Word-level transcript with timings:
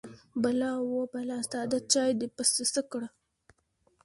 _بلا، 0.41 0.71
وه 0.91 1.03
بلا! 1.13 1.37
ساده 1.51 1.79
چاې 1.91 2.09
دې 2.19 2.27
پسې 2.35 2.63
څه 2.73 2.81
کړ؟ 2.91 3.01